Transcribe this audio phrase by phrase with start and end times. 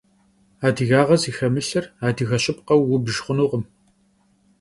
[0.67, 3.63] Adıgağe zıxemılhır adıge şıpkheu vubjj xhunukhım.